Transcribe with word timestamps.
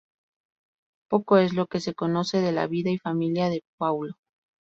Poco 1.11 1.37
es 1.37 1.53
lo 1.53 1.67
que 1.67 1.79
se 1.79 1.93
conoce 1.93 2.41
de 2.41 2.51
la 2.51 2.65
vida 2.65 2.89
y 2.89 2.97
familia 2.97 3.49
de 3.49 3.61
Paulo. 3.77 4.15